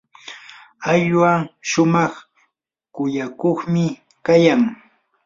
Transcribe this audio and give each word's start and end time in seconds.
ayllua 0.91 1.33
shumaq 1.69 2.13
kuyakuqmi 2.93 3.85
kayan. 4.25 4.61